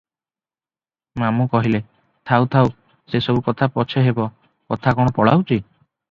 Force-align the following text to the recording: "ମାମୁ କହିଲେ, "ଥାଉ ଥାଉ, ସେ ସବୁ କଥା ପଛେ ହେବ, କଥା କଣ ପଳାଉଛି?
"ମାମୁ 1.23 1.43
କହିଲେ, 1.55 1.81
"ଥାଉ 2.29 2.47
ଥାଉ, 2.55 2.71
ସେ 3.11 3.21
ସବୁ 3.25 3.43
କଥା 3.49 3.67
ପଛେ 3.75 4.03
ହେବ, 4.07 4.25
କଥା 4.73 4.95
କଣ 5.01 5.13
ପଳାଉଛି? 5.19 5.59